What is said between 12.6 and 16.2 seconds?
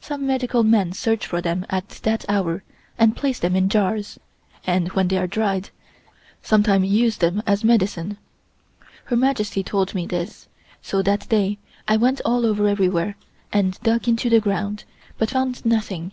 everywhere and dug into the ground, but found nothing.